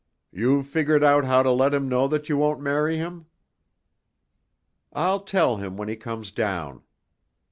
[0.31, 3.27] "You've figured out how to let him know that you won't marry him?"
[4.91, 6.81] "I'll tell him when he comes down."